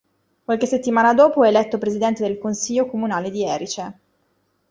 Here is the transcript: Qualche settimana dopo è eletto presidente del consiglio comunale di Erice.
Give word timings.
Qualche 0.43 0.65
settimana 0.65 1.13
dopo 1.13 1.43
è 1.43 1.49
eletto 1.49 1.77
presidente 1.77 2.23
del 2.23 2.39
consiglio 2.39 2.87
comunale 2.87 3.29
di 3.29 3.43
Erice. 3.45 3.99